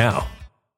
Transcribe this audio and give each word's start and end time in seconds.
now. 0.00 0.39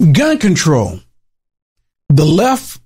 Gun 0.00 0.38
control. 0.38 1.00
The 2.08 2.24
left, 2.24 2.80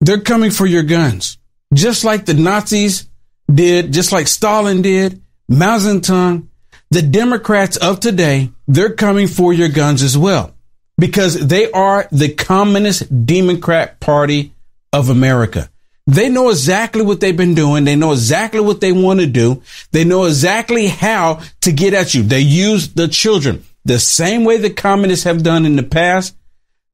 they're 0.00 0.20
coming 0.20 0.52
for 0.52 0.66
your 0.66 0.84
guns. 0.84 1.36
Just 1.72 2.04
like 2.04 2.26
the 2.26 2.34
Nazis 2.34 3.08
did, 3.52 3.92
just 3.92 4.12
like 4.12 4.28
Stalin 4.28 4.80
did, 4.80 5.20
Mao 5.48 5.78
Zedong, 5.78 6.46
the 6.90 7.02
Democrats 7.02 7.76
of 7.76 7.98
today, 7.98 8.50
they're 8.68 8.94
coming 8.94 9.26
for 9.26 9.52
your 9.52 9.68
guns 9.68 10.02
as 10.02 10.16
well 10.16 10.54
because 10.96 11.34
they 11.34 11.70
are 11.72 12.06
the 12.12 12.32
Communist 12.32 13.26
Democrat 13.26 13.98
Party 13.98 14.52
of 14.92 15.10
America. 15.10 15.68
They 16.06 16.28
know 16.28 16.50
exactly 16.50 17.02
what 17.02 17.18
they've 17.18 17.36
been 17.36 17.54
doing. 17.54 17.84
They 17.84 17.96
know 17.96 18.12
exactly 18.12 18.60
what 18.60 18.80
they 18.80 18.92
want 18.92 19.20
to 19.20 19.26
do. 19.26 19.62
They 19.90 20.04
know 20.04 20.26
exactly 20.26 20.86
how 20.86 21.40
to 21.62 21.72
get 21.72 21.94
at 21.94 22.14
you. 22.14 22.22
They 22.22 22.40
use 22.40 22.92
the 22.92 23.08
children 23.08 23.64
the 23.84 23.98
same 23.98 24.44
way 24.44 24.58
the 24.58 24.70
communists 24.70 25.24
have 25.24 25.42
done 25.42 25.66
in 25.66 25.76
the 25.76 25.82
past. 25.82 26.36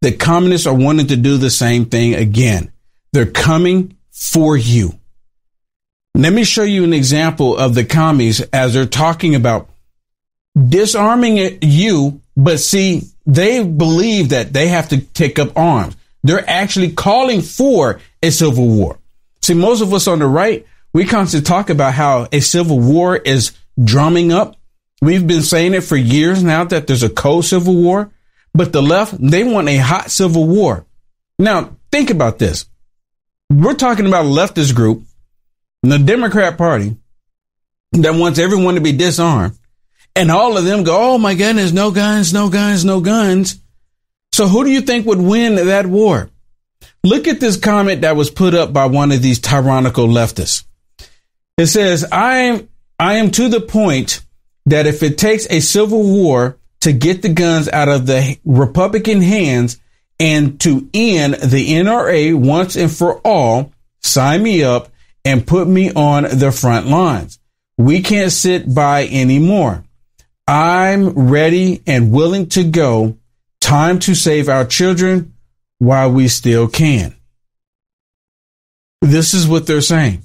The 0.01 0.13
communists 0.13 0.67
are 0.67 0.75
wanting 0.75 1.09
to 1.09 1.17
do 1.17 1.37
the 1.37 1.51
same 1.51 1.87
thing 1.87 2.15
again. 2.15 2.73
They're 3.13 3.27
coming 3.27 3.97
for 4.11 4.57
you. 4.57 4.99
Let 6.15 6.33
me 6.33 6.45
show 6.45 6.63
you 6.63 6.85
an 6.85 6.93
example 6.93 7.57
of 7.57 7.75
the 7.75 7.85
commies 7.85 8.41
as 8.53 8.75
they're 8.75 8.87
talking 8.87 9.35
about 9.35 9.69
disarming 10.69 11.59
you, 11.63 12.21
but 12.37 12.61
see, 12.61 13.03
they 13.27 13.63
believe 13.63 14.31
that 14.31 14.53
they 14.53 14.69
have 14.69 14.89
to 14.89 14.99
take 15.01 15.39
up 15.39 15.57
arms. 15.57 15.97
They're 16.23 16.49
actually 16.49 16.93
calling 16.93 17.41
for 17.43 18.01
a 18.23 18.31
civil 18.31 18.67
war. 18.67 18.99
See, 19.43 19.55
most 19.55 19.81
of 19.81 19.95
us 19.95 20.07
on 20.07 20.19
the 20.19 20.27
right, 20.27 20.67
we 20.93 21.05
constantly 21.05 21.47
talk 21.47 21.71
about 21.71 21.95
how 21.95 22.29
a 22.33 22.41
civil 22.41 22.79
war 22.79 23.17
is 23.17 23.53
drumming 23.83 24.33
up. 24.33 24.57
We've 25.01 25.27
been 25.27 25.43
saying 25.43 25.75
it 25.75 25.85
for 25.85 25.97
years 25.97 26.43
now 26.43 26.65
that 26.65 26.87
there's 26.87 27.03
a 27.03 27.09
cold 27.09 27.45
civil 27.45 27.75
war, 27.75 28.11
but 28.55 28.73
the 28.73 28.83
left, 28.83 29.15
they 29.19 29.45
want 29.45 29.69
a 29.69 29.77
hot 29.77 30.11
civil 30.11 30.47
war. 30.47 30.87
Now, 31.39 31.77
think 31.91 32.11
about 32.11 32.39
this. 32.39 32.67
We're 33.51 33.75
talking 33.75 34.07
about 34.07 34.27
a 34.27 34.29
leftist 34.29 34.75
group, 34.75 35.03
the 35.83 35.99
Democrat 35.99 36.59
Party, 36.59 36.97
that 37.93 38.15
wants 38.15 38.39
everyone 38.39 38.75
to 38.75 38.81
be 38.81 38.93
disarmed. 38.93 39.57
And 40.15 40.31
all 40.31 40.57
of 40.57 40.65
them 40.65 40.85
go, 40.85 41.15
oh 41.15 41.19
my 41.19 41.35
goodness, 41.35 41.73
no 41.73 41.91
guns, 41.91 42.33
no 42.33 42.51
guns, 42.51 42.85
no 42.85 43.01
guns. 43.01 43.61
So 44.33 44.47
who 44.49 44.65
do 44.65 44.71
you 44.71 44.81
think 44.81 45.07
would 45.07 45.21
win 45.21 45.55
that 45.55 45.87
war? 45.87 46.31
Look 47.03 47.27
at 47.27 47.41
this 47.41 47.57
comment 47.57 48.03
that 48.03 48.17
was 48.17 48.31
put 48.31 48.55
up 48.55 48.73
by 48.73 48.87
one 48.87 49.13
of 49.13 49.23
these 49.23 49.39
tyrannical 49.39 50.07
leftists. 50.07 50.65
It 51.57 51.67
says, 51.67 52.05
I 52.11 52.37
am, 52.39 52.69
I 52.99 53.15
am 53.17 53.31
to 53.33 53.49
the 53.49 53.61
point 53.61 54.25
that 54.67 54.87
if 54.87 55.03
it 55.03 55.19
takes 55.19 55.47
a 55.51 55.61
civil 55.61 56.03
war 56.03 56.59
to 56.81 56.93
get 56.93 57.23
the 57.23 57.29
guns 57.29 57.69
out 57.69 57.89
of 57.89 58.07
the 58.07 58.39
Republican 58.45 59.21
hands 59.21 59.79
and 60.19 60.61
to 60.61 60.89
end 60.93 61.35
the 61.35 61.75
NRA 61.75 62.35
once 62.35 62.77
and 62.77 62.91
for 62.91 63.21
all, 63.25 63.73
sign 64.03 64.43
me 64.43 64.63
up 64.63 64.91
and 65.25 65.47
put 65.47 65.69
me 65.69 65.93
on 65.93 66.25
the 66.25 66.53
front 66.53 66.87
lines. 66.87 67.39
We 67.79 68.03
can't 68.03 68.33
sit 68.33 68.73
by 68.75 69.07
anymore. 69.07 69.85
I'm 70.47 71.31
ready 71.31 71.83
and 71.87 72.13
willing 72.13 72.49
to 72.51 72.65
go. 72.65 73.17
Time 73.61 73.99
to 74.01 74.15
save 74.15 74.49
our 74.49 74.65
children 74.65 75.35
while 75.79 76.11
we 76.11 76.29
still 76.29 76.69
can. 76.69 77.15
This 79.01 79.33
is 79.33 79.47
what 79.47 79.67
they're 79.67 79.81
saying. 79.81 80.23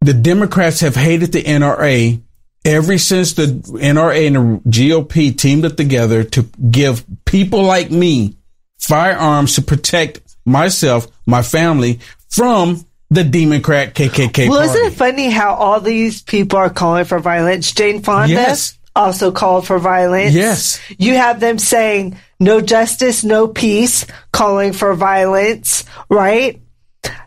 The 0.00 0.14
Democrats 0.14 0.80
have 0.80 0.96
hated 0.96 1.32
the 1.32 1.42
NRA 1.42 2.20
ever 2.64 2.98
since 2.98 3.34
the 3.34 3.46
NRA 3.46 4.26
and 4.26 4.36
the 4.64 4.70
GOP 4.70 5.36
teamed 5.36 5.64
up 5.64 5.76
together 5.76 6.24
to 6.24 6.42
give 6.70 7.04
people 7.24 7.62
like 7.62 7.90
me 7.90 8.36
firearms 8.78 9.54
to 9.56 9.62
protect 9.62 10.20
myself, 10.44 11.06
my 11.26 11.42
family 11.42 12.00
from 12.28 12.84
the 13.10 13.24
Democrat 13.24 13.94
KKK 13.94 14.48
well, 14.48 14.58
party. 14.66 14.78
isn't 14.78 14.92
it 14.92 14.96
funny 14.96 15.30
how 15.30 15.54
all 15.54 15.80
these 15.80 16.22
people 16.22 16.58
are 16.58 16.70
calling 16.70 17.04
for 17.04 17.18
violence? 17.18 17.72
Jane 17.72 18.02
Fonda 18.02 18.32
Yes. 18.32 18.78
also 18.96 19.30
called 19.30 19.66
for 19.66 19.78
violence. 19.78 20.34
Yes. 20.34 20.80
You 20.98 21.14
have 21.14 21.38
them 21.38 21.58
saying 21.58 22.18
no 22.40 22.60
justice, 22.60 23.22
no 23.22 23.48
peace, 23.48 24.06
calling 24.32 24.72
for 24.72 24.94
violence, 24.94 25.84
right? 26.08 26.60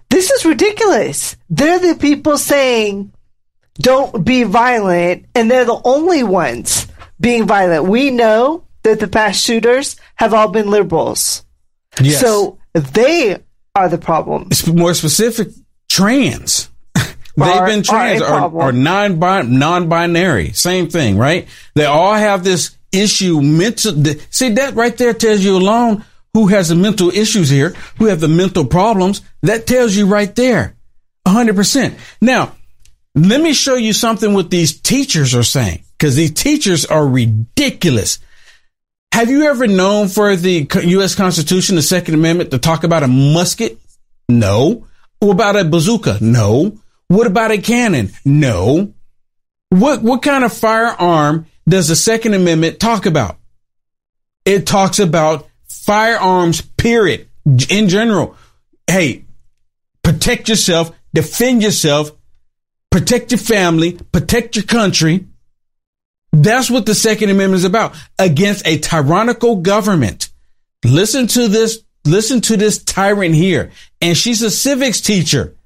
This 0.10 0.32
is 0.32 0.46
ridiculous. 0.46 1.36
They're 1.50 1.80
the 1.80 1.96
people 1.96 2.38
saying 2.38 3.12
don't 3.80 4.24
be 4.24 4.44
violent, 4.44 5.26
and 5.36 5.50
they're 5.52 5.66
the 5.66 5.82
only 5.84 6.24
ones 6.24 6.88
being 7.20 7.46
violent. 7.46 7.86
We 7.86 8.12
know 8.12 8.64
that 8.84 9.00
the 9.00 9.08
past 9.08 9.44
shooters 9.44 9.96
have 10.16 10.34
all 10.34 10.50
been 10.50 10.70
liberals. 10.70 11.46
Yes. 12.00 12.22
So 12.22 12.58
they 12.74 13.38
are 13.74 13.90
the 13.90 13.98
problem. 13.98 14.48
It's 14.52 14.66
more 14.68 14.94
specific, 14.94 15.50
trans. 15.90 16.70
They've 16.96 17.48
Are- 17.48 17.68
been 17.68 17.84
trans 17.84 18.22
are 18.22 18.50
or, 18.50 18.72
non 18.72 19.20
non-binary. 19.20 20.54
Same 20.54 20.90
thing, 20.90 21.18
right? 21.18 21.48
They 21.74 21.86
all 21.86 22.14
have 22.14 22.44
this 22.44 22.78
issue 22.92 23.42
mental. 23.42 23.94
See 24.30 24.50
that 24.54 24.76
right 24.76 24.96
there 24.98 25.14
tells 25.14 25.44
you 25.44 25.58
alone 25.58 26.06
who 26.34 26.48
has 26.48 26.70
the 26.70 26.76
mental 26.76 27.10
issues 27.10 27.50
here, 27.50 27.70
who 27.98 28.06
have 28.06 28.22
the 28.22 28.28
mental 28.30 28.66
problems. 28.66 29.22
That 29.42 29.68
tells 29.68 29.96
you 29.96 30.08
right 30.08 30.34
there, 30.36 30.76
hundred 31.28 31.56
percent. 31.58 31.98
Now, 32.22 32.56
let 33.16 33.42
me 33.42 33.54
show 33.54 33.76
you 33.76 33.94
something 33.94 34.34
what 34.34 34.50
these 34.50 34.80
teachers 34.80 35.34
are 35.34 35.44
saying 35.44 35.84
because 35.98 36.16
these 36.16 36.32
teachers 36.32 36.86
are 36.86 37.08
ridiculous. 37.08 38.20
Have 39.14 39.30
you 39.30 39.46
ever 39.46 39.66
known 39.68 40.10
for 40.10 40.36
the 40.36 40.68
U.S. 40.84 41.16
Constitution, 41.16 41.78
the 41.78 41.82
Second 41.82 42.16
Amendment, 42.16 42.52
to 42.52 42.60
talk 42.60 42.84
about 42.84 43.04
a 43.04 43.08
musket? 43.08 43.80
No. 44.28 44.86
What 45.20 45.32
about 45.32 45.56
a 45.56 45.64
bazooka? 45.64 46.18
No. 46.20 46.78
What 47.08 47.26
about 47.26 47.52
a 47.52 47.58
cannon? 47.58 48.12
No. 48.26 48.94
What 49.70 50.02
what 50.02 50.22
kind 50.22 50.44
of 50.44 50.52
firearm 50.52 51.48
does 51.68 51.88
the 51.88 51.96
Second 51.96 52.34
Amendment 52.34 52.80
talk 52.80 53.06
about? 53.06 53.38
It 54.44 54.68
talks 54.68 55.00
about 55.00 55.48
firearms, 55.68 56.62
period. 56.62 57.30
In 57.70 57.88
general. 57.88 58.36
Hey, 58.88 59.26
protect 60.04 60.50
yourself, 60.50 60.92
defend 61.14 61.64
yourself, 61.64 62.12
protect 62.96 63.34
your 63.34 63.40
family, 63.40 64.00
protect 64.14 64.56
your 64.56 64.64
country. 64.64 65.26
That's 66.32 66.72
what 66.72 66.86
the 66.86 66.96
Second 66.96 67.30
Amendment 67.30 67.60
is 67.60 67.66
about 67.66 67.94
against 68.18 68.66
a 68.66 68.78
tyrannical 68.78 69.58
government. 69.58 70.30
Listen 70.86 71.28
to 71.28 71.50
this, 71.50 71.80
listen 72.06 72.40
to 72.40 72.56
this 72.56 72.82
tyrant 72.82 73.36
here. 73.36 73.72
And 74.02 74.16
she's 74.16 74.42
a 74.42 74.50
civics 74.50 75.02
teacher 75.02 75.58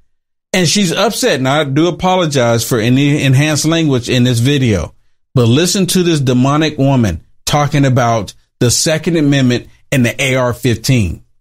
and 0.54 0.68
she's 0.68 0.92
upset. 0.92 1.38
And 1.38 1.48
I 1.48 1.66
do 1.66 1.88
apologize 1.88 2.68
for 2.68 2.80
any 2.80 3.22
enhanced 3.22 3.66
language 3.66 4.10
in 4.10 4.24
this 4.24 4.40
video, 4.40 4.96
but 5.36 5.46
listen 5.46 5.86
to 5.86 6.02
this 6.02 6.20
demonic 6.20 6.80
woman 6.80 7.24
talking 7.46 7.86
about 7.86 8.34
the 8.60 8.72
Second 8.72 9.18
Amendment 9.18 9.68
and 9.92 10.04
the 10.04 10.36
AR 10.36 10.56
15. 10.56 11.24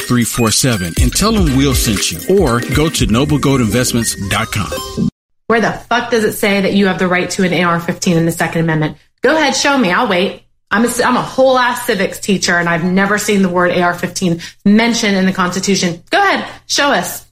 877-646-5347 0.00 1.02
and 1.02 1.12
tell 1.12 1.32
them 1.32 1.56
we'll 1.56 1.74
send 1.74 2.10
you 2.10 2.38
or 2.38 2.60
go 2.74 2.88
to 2.88 3.06
noblegoldinvestments.com. 3.06 5.08
Where 5.46 5.60
the 5.60 5.72
fuck 5.72 6.10
does 6.10 6.24
it 6.24 6.32
say 6.34 6.60
that 6.60 6.74
you 6.74 6.86
have 6.86 6.98
the 6.98 7.08
right 7.08 7.28
to 7.30 7.44
an 7.44 7.52
AR-15 7.52 8.16
in 8.16 8.24
the 8.24 8.32
Second 8.32 8.62
Amendment? 8.62 8.96
Go 9.20 9.36
ahead, 9.36 9.56
show 9.56 9.76
me. 9.76 9.92
I'll 9.92 10.08
wait. 10.08 10.44
I'm 10.70 10.84
a, 10.84 10.88
I'm 11.04 11.16
a 11.16 11.22
whole 11.22 11.58
ass 11.58 11.86
civics 11.86 12.20
teacher, 12.20 12.56
and 12.56 12.68
I've 12.68 12.84
never 12.84 13.18
seen 13.18 13.42
the 13.42 13.48
word 13.48 13.76
AR-15 13.76 14.40
mentioned 14.64 15.16
in 15.16 15.26
the 15.26 15.32
Constitution. 15.32 16.04
Go 16.10 16.18
ahead, 16.18 16.48
show 16.66 16.92
us. 16.92 17.26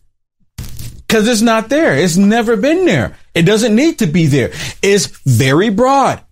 Cause 1.09 1.27
it's 1.27 1.41
not 1.41 1.71
there. 1.71 1.97
It's 1.97 2.19
never 2.19 2.57
been 2.57 2.85
there. 2.85 3.17
It 3.35 3.43
doesn't 3.43 3.75
need 3.75 4.01
to 4.01 4.07
be 4.07 4.27
there. 4.27 4.53
It's 4.83 5.07
very 5.25 5.71
broad. 5.71 6.23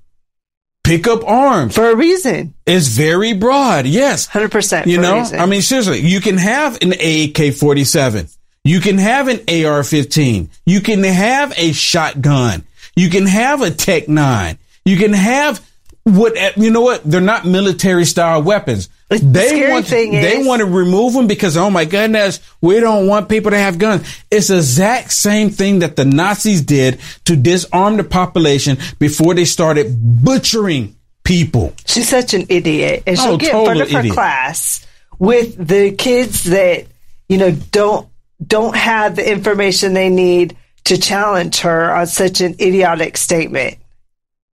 Pick 0.86 1.08
up 1.08 1.26
arms. 1.26 1.74
For 1.74 1.90
a 1.90 1.96
reason. 1.96 2.54
It's 2.64 2.86
very 2.86 3.32
broad. 3.32 3.86
Yes. 3.86 4.28
100% 4.28 4.86
You 4.86 4.98
know. 4.98 5.18
I 5.18 5.46
mean, 5.46 5.60
seriously, 5.60 5.98
you 5.98 6.20
can 6.20 6.36
have 6.36 6.80
an 6.80 6.92
AK 6.92 7.54
47. 7.54 8.28
You 8.62 8.80
can 8.80 8.98
have 8.98 9.26
an 9.26 9.40
AR 9.48 9.82
15. 9.82 10.48
You 10.64 10.80
can 10.80 11.02
have 11.02 11.52
a 11.56 11.72
shotgun. 11.72 12.64
You 12.94 13.10
can 13.10 13.26
have 13.26 13.62
a 13.62 13.70
Tech 13.72 14.08
9. 14.08 14.58
You 14.84 14.96
can 14.96 15.12
have 15.12 15.60
what, 16.04 16.56
you 16.56 16.70
know 16.70 16.82
what? 16.82 17.02
They're 17.04 17.20
not 17.20 17.44
military 17.44 18.04
style 18.04 18.40
weapons. 18.42 18.88
The 19.08 19.18
They 19.18 19.48
scary 19.48 19.72
want, 19.72 19.86
they 19.86 20.36
is- 20.38 20.46
want 20.46 20.60
to 20.60 20.66
remove 20.66 21.12
them 21.12 21.28
because, 21.28 21.56
oh 21.56 21.70
my 21.70 21.84
goodness, 21.84 22.40
we 22.60 22.80
don't 22.80 23.06
want 23.06 23.28
people 23.28 23.52
to 23.52 23.58
have 23.58 23.78
guns. 23.78 24.04
It's 24.32 24.48
the 24.48 24.56
exact 24.56 25.12
same 25.12 25.50
thing 25.50 25.78
that 25.80 25.94
the 25.94 26.04
Nazis 26.04 26.62
did 26.62 26.98
to 27.26 27.36
disarm 27.36 27.98
the 27.98 28.04
population 28.04 28.78
before 28.98 29.34
they 29.34 29.44
started 29.44 29.96
butchering 30.24 30.96
people. 31.22 31.72
She's 31.86 32.08
such 32.08 32.34
an 32.34 32.46
idiot. 32.48 33.04
And 33.06 33.16
she'll 33.16 33.34
Oh, 33.34 33.36
get 33.38 33.54
in 33.54 33.64
front 33.64 33.80
of 33.80 33.90
her 33.92 33.98
idiot. 34.00 34.14
class 34.14 34.84
with 35.20 35.54
the 35.68 35.92
kids 35.92 36.42
that, 36.44 36.86
you 37.28 37.38
know, 37.38 37.52
don't 37.52 38.08
don't 38.44 38.76
have 38.76 39.16
the 39.16 39.30
information 39.30 39.94
they 39.94 40.10
need 40.10 40.56
to 40.84 40.98
challenge 40.98 41.60
her 41.60 41.94
on 41.94 42.06
such 42.06 42.40
an 42.40 42.54
idiotic 42.60 43.16
statement. 43.16 43.76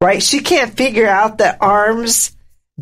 Right? 0.01 0.21
She 0.21 0.39
can't 0.41 0.75
figure 0.75 1.07
out 1.07 1.37
that 1.39 1.57
arms 1.61 2.31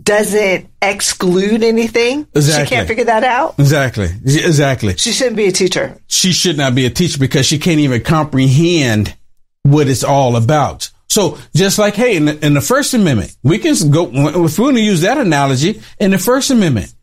doesn't 0.01 0.69
exclude 0.81 1.63
anything. 1.63 2.27
She 2.36 2.65
can't 2.65 2.88
figure 2.88 3.05
that 3.05 3.24
out. 3.24 3.55
Exactly. 3.60 4.10
Exactly. 4.24 4.96
She 4.98 5.12
shouldn't 5.12 5.38
be 5.38 5.48
a 5.48 5.51
teacher. 5.51 6.00
she 6.08 6.31
should 6.31 6.58
not 6.58 6.75
be 6.75 6.86
a 6.86 6.89
teacher 6.89 7.19
because 7.19 7.46
she 7.46 7.60
can't 7.60 7.79
even 7.79 8.01
comprehend 8.01 9.15
what 9.63 9.88
it's 9.88 10.03
all 10.03 10.36
about. 10.36 10.89
So 11.10 11.39
just 11.55 11.79
like, 11.79 11.96
hey, 11.96 12.15
in 12.17 12.25
the, 12.25 12.46
in 12.46 12.53
the 12.53 12.62
First 12.62 12.93
Amendment, 12.93 13.36
we 13.43 13.58
can 13.58 13.74
go, 13.89 14.10
if 14.46 14.60
we 14.60 14.63
want 14.63 14.77
to 14.77 14.84
use 14.84 15.01
that 15.01 15.17
analogy, 15.17 15.81
in 16.00 16.12
the 16.12 16.19
First 16.19 16.51
Amendment, 16.51 16.93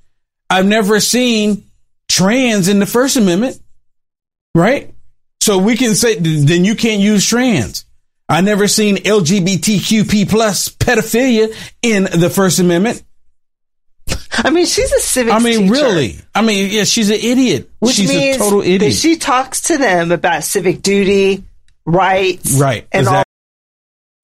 I've 0.49 0.67
never 0.67 1.01
seen 1.01 1.65
trans 2.09 2.69
in 2.69 2.79
the 2.79 2.87
First 2.87 3.17
Amendment, 3.17 3.61
right? 4.55 4.95
So 5.41 5.59
we 5.59 5.77
can 5.77 5.95
say, 5.95 6.15
then 6.15 6.65
you 6.65 6.77
can't 6.77 7.01
use 7.01 7.27
trans. 7.27 7.85
I 8.29 8.41
never 8.41 8.67
seen 8.67 8.97
LGBTQP 8.97 10.29
plus 10.29 10.69
pedophilia 10.69 11.55
in 11.83 12.05
the 12.05 12.29
First 12.29 12.59
Amendment. 12.59 13.03
I 14.33 14.51
mean, 14.51 14.67
she's 14.67 14.93
a 14.93 15.01
civics 15.01 15.35
I 15.35 15.39
mean, 15.39 15.61
teacher, 15.61 15.73
really. 15.73 16.19
I 16.35 16.43
mean, 16.43 16.71
yeah, 16.71 16.85
she's 16.85 17.11
an 17.11 17.17
idiot. 17.17 17.71
Which 17.79 17.95
she's 17.95 18.09
means 18.09 18.37
a 18.37 18.39
total 18.39 18.63
idiot. 18.63 18.95
she 18.95 19.17
talks 19.17 19.63
to 19.63 19.79
them 19.79 20.13
about 20.13 20.45
civic 20.45 20.83
duty, 20.83 21.45
rights, 21.85 22.59
right. 22.61 22.87
and 22.93 23.07
all 23.07 23.15
exactly. 23.15 23.36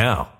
now. 0.00 0.39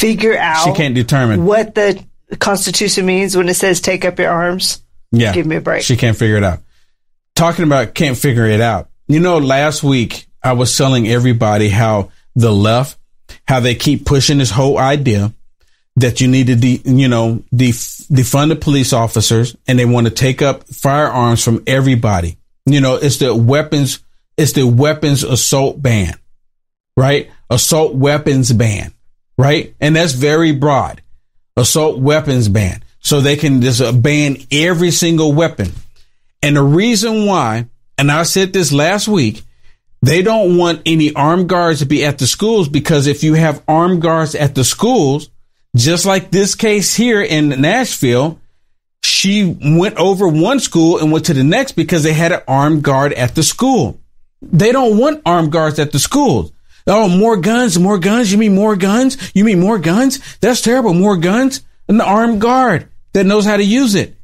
figure 0.00 0.36
out 0.36 0.64
She 0.64 0.72
can't 0.72 0.94
determine. 0.94 1.44
what 1.44 1.74
the 1.74 2.02
Constitution 2.38 3.06
means 3.06 3.36
when 3.36 3.48
it 3.48 3.54
says 3.54 3.80
take 3.80 4.04
up 4.04 4.18
your 4.18 4.30
arms. 4.30 4.82
Yeah. 5.12 5.32
Give 5.32 5.46
me 5.46 5.56
a 5.56 5.60
break. 5.60 5.82
She 5.82 5.96
can't 5.96 6.16
figure 6.16 6.36
it 6.36 6.44
out. 6.44 6.60
Talking 7.34 7.64
about 7.64 7.94
can't 7.94 8.16
figure 8.16 8.46
it 8.46 8.60
out. 8.60 8.88
You 9.08 9.20
know, 9.20 9.38
last 9.38 9.82
week 9.82 10.26
I 10.42 10.52
was 10.52 10.76
telling 10.76 11.08
everybody 11.08 11.68
how 11.68 12.10
the 12.36 12.52
left, 12.52 12.96
how 13.46 13.60
they 13.60 13.74
keep 13.74 14.04
pushing 14.06 14.38
this 14.38 14.50
whole 14.50 14.78
idea 14.78 15.32
that 15.96 16.20
you 16.20 16.28
need 16.28 16.46
to, 16.46 16.54
de- 16.56 16.80
you 16.84 17.08
know, 17.08 17.42
def- 17.54 18.06
defund 18.08 18.48
the 18.50 18.56
police 18.56 18.92
officers 18.92 19.56
and 19.66 19.78
they 19.78 19.84
want 19.84 20.06
to 20.06 20.12
take 20.12 20.40
up 20.40 20.64
firearms 20.68 21.42
from 21.42 21.62
everybody. 21.66 22.38
You 22.66 22.80
know, 22.80 22.94
it's 22.96 23.16
the 23.18 23.34
weapons, 23.34 23.98
it's 24.36 24.52
the 24.52 24.64
weapons 24.66 25.24
assault 25.24 25.82
ban, 25.82 26.14
right? 26.96 27.30
Assault 27.50 27.94
weapons 27.96 28.52
ban, 28.52 28.94
right? 29.40 29.74
And 29.80 29.96
that's 29.96 30.12
very 30.12 30.52
broad. 30.52 31.02
Assault 31.56 31.98
weapons 31.98 32.48
ban. 32.48 32.82
So 33.00 33.20
they 33.20 33.36
can 33.36 33.62
just 33.62 33.80
uh, 33.80 33.92
ban 33.92 34.36
every 34.52 34.90
single 34.90 35.32
weapon. 35.32 35.72
And 36.42 36.56
the 36.56 36.62
reason 36.62 37.26
why, 37.26 37.66
and 37.96 38.10
I 38.10 38.24
said 38.24 38.52
this 38.52 38.72
last 38.72 39.08
week, 39.08 39.42
they 40.02 40.22
don't 40.22 40.56
want 40.56 40.82
any 40.86 41.14
armed 41.14 41.48
guards 41.48 41.80
to 41.80 41.86
be 41.86 42.04
at 42.04 42.18
the 42.18 42.26
schools 42.26 42.68
because 42.68 43.06
if 43.06 43.22
you 43.22 43.34
have 43.34 43.62
armed 43.66 44.02
guards 44.02 44.34
at 44.34 44.54
the 44.54 44.64
schools, 44.64 45.30
just 45.76 46.06
like 46.06 46.30
this 46.30 46.54
case 46.54 46.94
here 46.94 47.22
in 47.22 47.48
Nashville, 47.60 48.38
she 49.02 49.56
went 49.62 49.96
over 49.96 50.28
one 50.28 50.60
school 50.60 50.98
and 50.98 51.12
went 51.12 51.26
to 51.26 51.34
the 51.34 51.44
next 51.44 51.72
because 51.72 52.02
they 52.02 52.12
had 52.12 52.32
an 52.32 52.42
armed 52.48 52.82
guard 52.82 53.12
at 53.14 53.34
the 53.34 53.42
school. 53.42 53.98
They 54.42 54.72
don't 54.72 54.98
want 54.98 55.22
armed 55.24 55.52
guards 55.52 55.78
at 55.78 55.92
the 55.92 55.98
schools. 55.98 56.52
Oh, 56.90 57.08
more 57.08 57.36
guns, 57.36 57.78
more 57.78 57.98
guns. 57.98 58.32
You 58.32 58.38
mean 58.38 58.54
more 58.54 58.74
guns? 58.74 59.30
You 59.32 59.44
mean 59.44 59.60
more 59.60 59.78
guns? 59.78 60.18
That's 60.38 60.60
terrible. 60.60 60.92
More 60.92 61.16
guns. 61.16 61.62
An 61.88 62.00
armed 62.00 62.40
guard 62.40 62.88
that 63.12 63.26
knows 63.26 63.44
how 63.44 63.56
to 63.56 63.64
use 63.64 63.94
it 63.94 64.16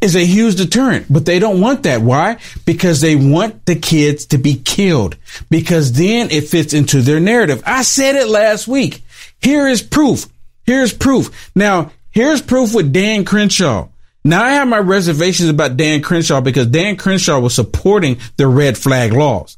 is 0.00 0.14
a 0.14 0.24
huge 0.24 0.56
deterrent, 0.56 1.06
but 1.10 1.26
they 1.26 1.38
don't 1.38 1.60
want 1.60 1.82
that. 1.82 2.02
Why? 2.02 2.38
Because 2.64 3.00
they 3.00 3.16
want 3.16 3.66
the 3.66 3.74
kids 3.74 4.26
to 4.26 4.38
be 4.38 4.54
killed 4.54 5.16
because 5.50 5.92
then 5.92 6.30
it 6.30 6.48
fits 6.48 6.72
into 6.72 7.02
their 7.02 7.20
narrative. 7.20 7.62
I 7.66 7.82
said 7.82 8.14
it 8.14 8.28
last 8.28 8.68
week. 8.68 9.02
Here 9.40 9.66
is 9.66 9.82
proof. 9.82 10.26
Here's 10.64 10.92
proof. 10.92 11.50
Now, 11.54 11.90
here's 12.10 12.42
proof 12.42 12.74
with 12.74 12.92
Dan 12.92 13.24
Crenshaw. 13.24 13.88
Now 14.24 14.44
I 14.44 14.50
have 14.50 14.68
my 14.68 14.78
reservations 14.78 15.48
about 15.48 15.76
Dan 15.76 16.02
Crenshaw 16.02 16.40
because 16.40 16.66
Dan 16.66 16.96
Crenshaw 16.96 17.38
was 17.40 17.54
supporting 17.54 18.18
the 18.36 18.48
red 18.48 18.76
flag 18.76 19.12
laws. 19.12 19.55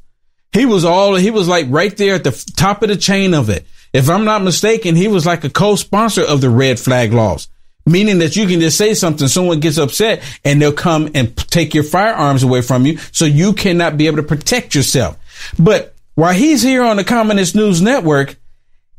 He 0.52 0.66
was 0.66 0.84
all, 0.84 1.14
he 1.14 1.30
was 1.30 1.48
like 1.48 1.66
right 1.68 1.96
there 1.96 2.14
at 2.14 2.24
the 2.24 2.52
top 2.56 2.82
of 2.82 2.88
the 2.88 2.96
chain 2.96 3.34
of 3.34 3.50
it. 3.50 3.66
If 3.92 4.08
I'm 4.08 4.24
not 4.24 4.42
mistaken, 4.42 4.96
he 4.96 5.08
was 5.08 5.26
like 5.26 5.44
a 5.44 5.50
co-sponsor 5.50 6.22
of 6.22 6.40
the 6.40 6.50
red 6.50 6.78
flag 6.78 7.12
laws 7.12 7.48
meaning 7.88 8.18
that 8.18 8.36
you 8.36 8.46
can 8.46 8.60
just 8.60 8.78
say 8.78 8.94
something, 8.94 9.28
someone 9.28 9.60
gets 9.60 9.78
upset 9.78 10.22
and 10.44 10.60
they'll 10.60 10.72
come 10.72 11.10
and 11.14 11.36
take 11.36 11.74
your 11.74 11.84
firearms 11.84 12.42
away 12.42 12.62
from 12.62 12.86
you. 12.86 12.98
So 13.12 13.24
you 13.24 13.52
cannot 13.52 13.96
be 13.96 14.06
able 14.06 14.18
to 14.18 14.22
protect 14.22 14.74
yourself. 14.74 15.16
But 15.58 15.94
while 16.14 16.34
he's 16.34 16.62
here 16.62 16.82
on 16.82 16.96
the 16.96 17.04
Communist 17.04 17.54
News 17.54 17.80
Network, 17.80 18.36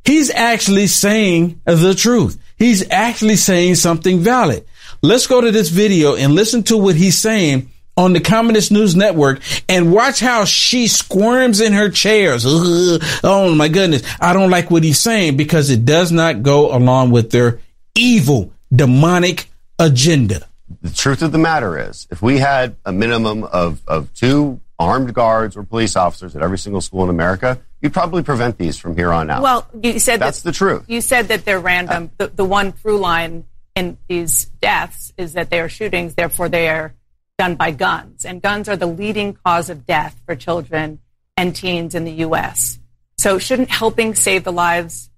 he's 0.04 0.32
actually 0.32 0.88
saying 0.88 1.62
the 1.66 1.94
truth. 1.94 2.42
He's 2.58 2.90
actually 2.90 3.36
saying 3.36 3.76
something 3.76 4.20
valid. 4.20 4.66
Let's 5.02 5.28
go 5.28 5.40
to 5.40 5.52
this 5.52 5.70
video 5.70 6.16
and 6.16 6.34
listen 6.34 6.64
to 6.64 6.78
what 6.78 6.96
he's 6.96 7.18
saying 7.18 7.72
on 8.00 8.14
the 8.14 8.22
Communist 8.22 8.72
News 8.72 8.96
Network 8.96 9.42
and 9.68 9.92
watch 9.92 10.22
how 10.22 10.46
she 10.46 10.88
squirms 10.88 11.60
in 11.60 11.74
her 11.74 11.90
chairs. 11.90 12.46
Ugh. 12.48 13.02
Oh 13.24 13.54
my 13.54 13.68
goodness. 13.68 14.04
I 14.22 14.34
don't 14.34 14.50
like 14.50 14.72
what 14.72 14.84
he's 14.84 15.00
saying 15.00 15.36
because 15.36 15.70
it 15.70 15.84
does 15.84 16.12
not 16.12 16.42
go 16.42 16.74
along 16.74 17.12
with 17.12 17.32
their 17.32 17.60
evil, 17.96 18.54
demonic 18.74 19.50
agenda. 19.78 20.48
The 20.82 20.92
truth 20.92 21.22
of 21.22 21.32
the 21.32 21.38
matter 21.38 21.78
is, 21.78 22.08
if 22.10 22.22
we 22.22 22.38
had 22.38 22.78
a 22.86 22.94
minimum 22.94 23.44
of, 23.44 23.82
of 23.88 24.14
two 24.14 24.62
armed 24.78 25.14
guards 25.14 25.58
or 25.58 25.64
police 25.64 25.96
officers 25.96 26.36
at 26.36 26.42
every 26.42 26.58
single 26.58 26.82
school 26.82 27.04
in 27.04 27.10
America, 27.10 27.60
you'd 27.82 27.94
probably 27.94 28.24
prevent 28.24 28.58
these 28.58 28.78
from 28.78 28.96
here 28.96 29.12
on 29.12 29.30
out. 29.30 29.42
Well, 29.42 29.68
you 29.84 30.00
said 30.00 30.22
that's 30.22 30.42
that, 30.42 30.52
the 30.52 30.56
truth. 30.56 30.86
You 30.88 31.02
said 31.02 31.28
that 31.28 31.44
they're 31.44 31.60
random. 31.60 32.12
Uh, 32.20 32.26
the, 32.26 32.36
the 32.36 32.46
one 32.46 32.72
through 32.72 33.00
line 33.00 33.46
in 33.76 33.98
these 34.08 34.46
deaths 34.46 35.12
is 35.18 35.34
that 35.34 35.50
they 35.50 35.60
are 35.60 35.70
shootings, 35.70 36.16
therefore 36.16 36.48
they 36.48 36.70
are 36.70 36.94
done 37.40 37.56
by 37.56 37.72
guns. 37.72 38.26
And 38.26 38.42
guns 38.42 38.68
are 38.70 38.76
the 38.76 38.86
leading 38.86 39.34
cause 39.34 39.70
of 39.70 39.88
death 39.88 40.22
for 40.26 40.36
children 40.36 41.00
and 41.38 41.56
teens 41.56 41.96
in 41.96 42.04
the 42.04 42.12
U.S. 42.28 42.78
So 43.18 43.40
shouldn't 43.40 43.70
helping 43.70 44.14
save 44.14 44.44
the 44.44 44.52
lives 44.52 45.10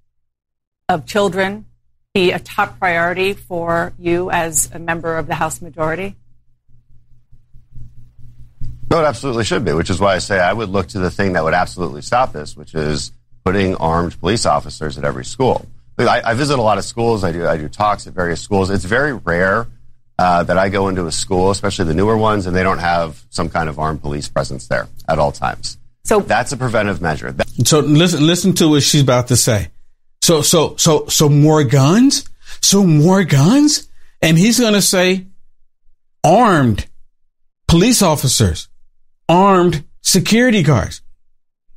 of 0.88 1.06
children 1.06 1.66
be 2.14 2.32
a 2.32 2.40
top 2.40 2.78
priority 2.78 3.34
for 3.34 3.94
you 3.98 4.30
as 4.30 4.70
a 4.72 4.80
member 4.80 5.18
of 5.18 5.26
the 5.26 5.36
House 5.36 5.62
majority? 5.62 6.16
No, 8.92 9.00
it 9.00 9.06
absolutely 9.06 9.46
should 9.46 9.66
be, 9.66 9.74
which 9.74 9.90
is 9.90 10.00
why 10.00 10.14
I 10.14 10.20
say 10.20 10.40
I 10.40 10.54
would 10.54 10.70
look 10.70 10.88
to 10.90 11.00
the 11.00 11.10
thing 11.10 11.34
that 11.34 11.44
would 11.44 11.54
absolutely 11.54 12.02
stop 12.02 12.34
this, 12.34 12.56
which 12.56 12.76
is 12.76 13.12
putting 13.44 13.76
armed 13.76 14.20
police 14.20 14.46
officers 14.46 14.98
at 14.98 15.06
every 15.06 15.26
school. 15.26 15.66
I, 15.98 16.22
I 16.24 16.34
visit 16.34 16.60
a 16.60 16.62
lot 16.62 16.78
of 16.78 16.84
schools. 16.84 17.24
I 17.24 17.32
do 17.32 17.48
I 17.48 17.58
do 17.58 17.70
talks 17.70 18.06
at 18.08 18.14
various 18.14 18.42
schools. 18.42 18.70
It's 18.70 18.86
very 18.86 19.14
rare 19.14 19.68
uh, 20.22 20.44
that 20.44 20.58
I 20.66 20.70
go 20.70 20.88
into 20.90 21.08
a 21.08 21.12
school, 21.12 21.50
especially 21.50 21.86
the 21.86 21.96
newer 21.96 22.16
ones, 22.16 22.46
and 22.46 22.56
they 22.56 22.62
don't 22.62 22.78
have 22.78 23.24
some 23.32 23.50
kind 23.50 23.68
of 23.70 23.80
armed 23.80 24.02
police 24.02 24.28
presence 24.30 24.68
there 24.68 24.88
at 25.08 25.18
all 25.18 25.32
times. 25.32 25.78
So 26.04 26.20
that's 26.20 26.52
a 26.52 26.58
preventive 26.58 27.02
measure. 27.02 27.32
That- 27.32 27.50
So 27.66 27.80
listen, 27.80 28.28
listen 28.28 28.54
to 28.56 28.70
what 28.70 28.84
she's 28.84 29.02
about 29.02 29.28
to 29.30 29.36
say. 29.36 29.70
So, 30.22 30.44
so, 30.44 30.76
so, 30.78 31.08
so 31.08 31.28
more 31.28 31.64
guns? 31.64 32.26
So 32.62 32.84
more 32.84 33.24
guns? 33.24 33.88
And 34.22 34.38
he's 34.38 34.60
going 34.60 34.74
to 34.76 34.82
say 34.96 35.26
armed 36.24 36.86
police 37.68 38.02
officers, 38.04 38.68
armed 39.28 39.84
security 40.02 40.62
guards. 40.62 41.02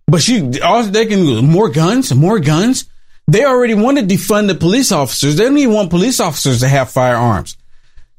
But 0.06 0.20
she, 0.20 0.60
all 0.60 0.82
they 0.82 1.06
can, 1.06 1.46
more 1.46 1.70
guns, 1.70 2.14
more 2.14 2.38
guns. 2.38 2.84
They 3.26 3.44
already 3.46 3.72
want 3.74 3.96
to 3.98 4.04
defund 4.04 4.48
the 4.48 4.54
police 4.54 4.92
officers. 4.92 5.36
They 5.36 5.44
don't 5.44 5.56
even 5.56 5.72
want 5.74 5.88
police 5.88 6.20
officers 6.20 6.60
to 6.60 6.68
have 6.68 6.90
firearms. 6.90 7.56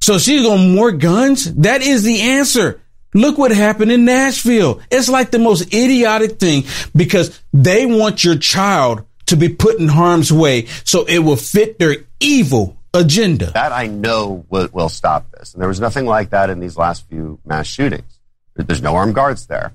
So 0.06 0.20
she's 0.20 0.44
going 0.44 0.76
more 0.76 0.92
guns. 0.92 1.52
That 1.56 1.82
is 1.82 2.04
the 2.04 2.22
answer. 2.22 2.80
Look 3.16 3.40
what 3.40 3.50
happened 3.50 3.92
in 3.92 4.06
Nashville. 4.06 4.80
It's 4.92 5.10
like 5.10 5.32
the 5.32 5.40
most 5.40 5.74
idiotic 5.74 6.38
thing 6.38 6.66
because 6.96 7.42
they 7.52 7.88
want 7.88 8.24
your 8.24 8.38
child 8.38 9.04
to 9.26 9.36
be 9.36 9.50
put 9.50 9.80
in 9.80 9.88
harm's 9.88 10.32
way 10.32 10.68
so 10.84 11.06
it 11.06 11.18
will 11.18 11.38
fit 11.38 11.80
their 11.80 11.96
evil 12.20 12.78
agenda. 12.94 13.50
That 13.50 13.72
I 13.72 13.88
know 13.88 14.46
will, 14.48 14.70
will 14.72 14.90
stop 14.90 15.32
this. 15.32 15.56
And 15.56 15.62
there 15.62 15.68
was 15.68 15.80
nothing 15.80 16.06
like 16.06 16.30
that 16.30 16.52
in 16.52 16.60
these 16.60 16.78
last 16.78 17.10
few 17.10 17.40
mass 17.44 17.66
shootings. 17.66 18.20
There's 18.56 18.84
no 18.84 18.96
armed 18.96 19.15
guards 19.15 19.48
there. 19.48 19.74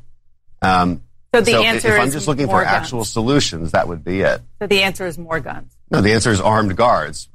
Um, 0.63 1.03
So 1.35 1.41
the 1.41 1.55
so 1.55 1.63
answer 1.65 1.89
if 1.89 2.01
I'm 2.01 2.07
is 2.07 2.15
just 2.15 2.29
looking 2.29 2.47
more 2.47 2.61
for 2.61 2.65
actual 2.65 3.05
solutions, 3.05 3.73
that 3.73 3.89
would 3.89 4.05
be 4.05 4.21
it. 4.21 4.41
So 4.61 4.69
the 4.69 4.85
answer 4.85 5.09
is 5.09 5.19
more 5.19 5.41
guns. 5.41 5.77
No, 5.91 6.01
the 6.01 6.13
answer 6.13 6.31
is 6.31 6.41
armed 6.41 6.77
guards. 6.77 7.29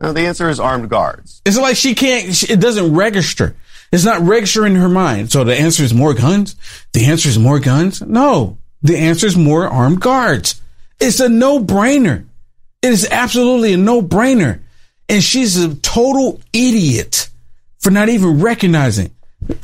No, 0.00 0.12
the 0.12 0.22
answer 0.22 0.48
is 0.48 0.60
armed 0.60 0.88
guards. 0.90 1.40
It's 1.44 1.58
like 1.58 1.76
she 1.76 1.94
can't, 1.94 2.42
it 2.50 2.60
doesn't 2.60 2.94
register. 2.94 3.56
It's 3.92 4.04
not 4.04 4.22
registering 4.22 4.74
in 4.74 4.80
her 4.80 4.88
mind. 4.88 5.30
So 5.30 5.44
the 5.44 5.54
answer 5.58 5.82
is 5.84 5.94
more 5.94 6.14
guns. 6.14 6.56
The 6.92 7.06
answer 7.06 7.28
is 7.28 7.38
more 7.38 7.60
guns. 7.60 8.02
No, 8.02 8.58
the 8.82 8.96
answer 8.98 9.26
is 9.26 9.36
more 9.36 9.68
armed 9.68 10.00
guards. 10.00 10.60
It's 11.00 11.20
a 11.20 11.28
no 11.28 11.60
brainer. 11.60 12.26
It 12.82 12.92
is 12.92 13.06
absolutely 13.10 13.72
a 13.74 13.76
no 13.76 14.02
brainer. 14.02 14.60
And 15.08 15.22
she's 15.22 15.56
a 15.62 15.74
total 15.76 16.40
idiot 16.52 17.28
for 17.78 17.90
not 17.90 18.08
even 18.08 18.40
recognizing. 18.40 19.10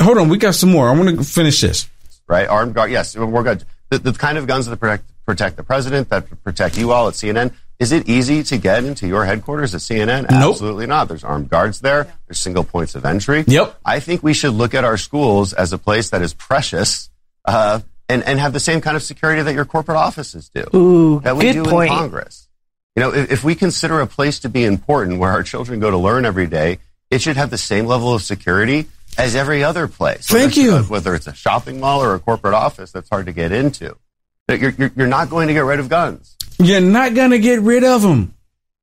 Hold 0.00 0.18
on. 0.18 0.28
We 0.28 0.38
got 0.38 0.54
some 0.54 0.70
more. 0.70 0.88
I 0.88 0.92
want 0.96 1.18
to 1.18 1.24
finish 1.24 1.60
this. 1.60 1.88
right? 2.28 2.46
Armed 2.48 2.74
guard, 2.74 2.90
yes, 2.90 3.16
we're 3.16 3.42
good. 3.42 3.64
The, 3.88 3.98
the 3.98 4.12
kind 4.12 4.38
of 4.38 4.46
guns 4.46 4.66
that 4.66 4.76
protect, 4.78 5.04
protect 5.26 5.56
the 5.56 5.64
president, 5.64 6.10
that 6.10 6.26
protect 6.44 6.76
you 6.78 6.92
all 6.92 7.08
at 7.08 7.14
CNN. 7.14 7.52
Is 7.80 7.92
it 7.92 8.08
easy 8.08 8.42
to 8.44 8.58
get 8.58 8.84
into 8.84 9.06
your 9.08 9.24
headquarters 9.24 9.74
at 9.74 9.80
CNN? 9.80 10.30
Nope. 10.30 10.50
Absolutely 10.52 10.86
not. 10.86 11.08
There's 11.08 11.24
armed 11.24 11.48
guards 11.48 11.80
there. 11.80 12.06
There's 12.28 12.38
single 12.38 12.62
points 12.62 12.94
of 12.94 13.06
entry. 13.06 13.42
Yep. 13.46 13.80
I 13.84 14.00
think 14.00 14.22
we 14.22 14.34
should 14.34 14.52
look 14.52 14.74
at 14.74 14.84
our 14.84 14.98
schools 14.98 15.54
as 15.54 15.72
a 15.72 15.78
place 15.78 16.10
that 16.10 16.20
is 16.20 16.34
precious, 16.34 17.08
uh, 17.46 17.80
and, 18.08 18.22
and 18.24 18.38
have 18.38 18.52
the 18.52 18.60
same 18.60 18.80
kind 18.82 18.96
of 18.96 19.02
security 19.02 19.40
that 19.40 19.54
your 19.54 19.64
corporate 19.64 19.96
offices 19.96 20.50
do. 20.54 20.66
Ooh, 20.76 21.20
that 21.20 21.36
we 21.36 21.44
good 21.52 21.64
do 21.64 21.70
point. 21.70 21.90
in 21.90 21.96
Congress. 21.98 22.48
You 22.96 23.02
know, 23.02 23.14
if, 23.14 23.32
if 23.32 23.44
we 23.44 23.54
consider 23.54 24.00
a 24.00 24.06
place 24.06 24.40
to 24.40 24.48
be 24.50 24.64
important 24.64 25.18
where 25.18 25.30
our 25.30 25.42
children 25.42 25.80
go 25.80 25.90
to 25.90 25.96
learn 25.96 26.24
every 26.26 26.48
day, 26.48 26.78
it 27.08 27.22
should 27.22 27.36
have 27.36 27.48
the 27.50 27.56
same 27.58 27.86
level 27.86 28.12
of 28.12 28.22
security 28.22 28.86
as 29.16 29.34
every 29.34 29.64
other 29.64 29.88
place. 29.88 30.26
Thank 30.26 30.34
Whether 30.34 30.46
it's 30.48 30.56
you. 30.58 30.74
a- 30.76 30.82
whether 30.82 31.14
it's 31.14 31.26
a 31.28 31.34
shopping 31.34 31.80
mall 31.80 32.02
or 32.02 32.14
a 32.14 32.18
corporate 32.18 32.52
office 32.54 32.92
that's 32.92 33.08
hard 33.08 33.26
to 33.26 33.32
get 33.32 33.52
into. 33.52 33.96
That 34.48 34.58
You're, 34.60 34.72
you're, 34.76 34.92
you're 34.96 35.06
not 35.06 35.30
going 35.30 35.46
to 35.48 35.54
get 35.54 35.60
rid 35.64 35.78
of 35.80 35.88
guns. 35.88 36.36
You're 36.60 36.80
not 36.80 37.14
going 37.14 37.30
to 37.30 37.38
get 37.38 37.60
rid 37.60 37.84
of 37.84 38.02
them. 38.02 38.34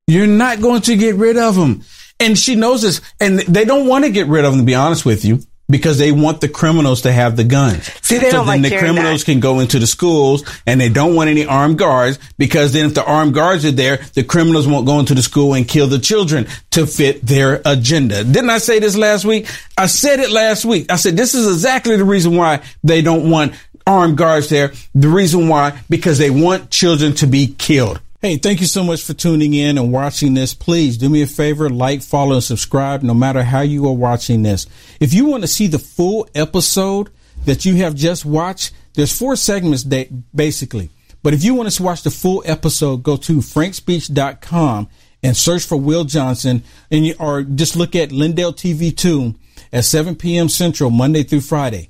You're 0.08 0.28
not 0.28 0.62
going 0.62 0.82
to 0.82 0.96
get 0.96 1.16
rid 1.16 1.38
of 1.38 1.56
them. 1.56 1.84
And 2.20 2.38
she 2.38 2.56
knows 2.56 2.82
this. 2.82 3.02
And 3.20 3.40
they 3.40 3.66
don't 3.66 3.88
want 3.88 4.06
to 4.06 4.12
get 4.12 4.28
rid 4.28 4.46
of 4.46 4.54
them, 4.54 4.62
to 4.62 4.66
be 4.66 4.76
honest 4.76 5.06
with 5.06 5.24
you, 5.24 5.42
because 5.70 5.98
they 5.98 6.12
want 6.12 6.40
the 6.40 6.48
criminals 6.48 7.02
to 7.02 7.12
have 7.12 7.36
the 7.36 7.44
guns. 7.44 7.92
See, 8.02 8.18
they 8.18 8.32
so 8.32 8.38
don't 8.38 8.48
then 8.48 8.62
like 8.62 8.72
the 8.72 8.78
criminals 8.78 9.26
that. 9.26 9.32
can 9.32 9.42
go 9.42 9.60
into 9.60 9.80
the 9.80 9.88
schools 9.88 10.44
and 10.66 10.80
they 10.80 10.90
don't 10.90 11.14
want 11.14 11.30
any 11.30 11.46
armed 11.46 11.78
guards 11.78 12.20
because 12.38 12.72
then 12.72 12.86
if 12.86 12.94
the 12.94 13.04
armed 13.04 13.34
guards 13.34 13.66
are 13.66 13.72
there, 13.72 13.98
the 14.14 14.24
criminals 14.24 14.66
won't 14.66 14.86
go 14.86 15.00
into 15.00 15.14
the 15.14 15.22
school 15.22 15.54
and 15.54 15.68
kill 15.68 15.88
the 15.88 16.00
children 16.00 16.48
to 16.72 16.88
fit 16.88 17.22
their 17.22 17.62
agenda. 17.66 18.24
Didn't 18.24 18.50
I 18.50 18.60
say 18.60 18.80
this 18.80 18.96
last 18.96 19.26
week? 19.26 19.48
I 19.78 19.88
said 19.88 20.20
it 20.20 20.32
last 20.32 20.64
week. 20.64 20.92
I 20.92 20.96
said 20.96 21.18
this 21.18 21.36
is 21.36 21.46
exactly 21.48 21.98
the 21.98 22.06
reason 22.06 22.38
why 22.38 22.62
they 22.84 23.02
don't 23.02 23.30
want 23.30 23.54
armed 23.88 24.18
guards 24.18 24.50
there. 24.50 24.74
The 24.94 25.08
reason 25.08 25.48
why, 25.48 25.80
because 25.90 26.18
they 26.18 26.30
want 26.30 26.70
children 26.70 27.14
to 27.16 27.28
be 27.28 27.48
killed. 27.48 28.02
Hey, 28.22 28.38
thank 28.38 28.60
you 28.60 28.66
so 28.66 28.84
much 28.84 29.04
for 29.04 29.14
tuning 29.14 29.54
in 29.54 29.78
and 29.78 29.94
watching 29.94 30.34
this. 30.34 30.54
Please 30.54 30.98
do 30.98 31.08
me 31.08 31.22
a 31.22 31.28
favor, 31.28 31.70
like, 31.70 32.02
follow, 32.02 32.34
and 32.34 32.44
subscribe 32.44 33.04
no 33.04 33.14
matter 33.14 33.44
how 33.44 33.62
you 33.62 33.88
are 33.88 33.94
watching 33.94 34.44
this. 34.44 34.66
If 35.00 35.14
you 35.14 35.26
want 35.26 35.44
to 35.44 35.48
see 35.48 35.68
the 35.68 35.80
full 35.80 36.28
episode 36.34 37.10
that 37.46 37.64
you 37.64 37.76
have 37.76 37.96
just 37.96 38.26
watched, 38.26 38.74
there's 38.96 39.18
four 39.18 39.36
segments 39.36 39.84
that 39.84 40.36
basically. 40.36 40.90
But 41.22 41.34
if 41.34 41.44
you 41.44 41.54
want 41.54 41.72
to 41.72 41.84
watch 41.84 42.02
the 42.02 42.10
full 42.10 42.42
episode, 42.46 43.04
go 43.04 43.18
to 43.18 43.38
frankspeech.com 43.38 44.90
and 45.22 45.38
search 45.38 45.64
for 45.64 45.78
Will 45.78 46.04
Johnson 46.04 46.64
and 46.90 47.06
you, 47.06 47.16
or 47.20 47.44
just 47.44 47.76
look 47.76 47.96
at 47.96 48.12
Lindell 48.12 48.54
TV 48.54 48.96
2 48.96 49.36
at 49.72 49.86
7 49.86 50.16
p.m. 50.16 50.50
Central, 50.50 50.90
Monday 50.90 51.24
through 51.24 51.42
Friday. 51.42 51.90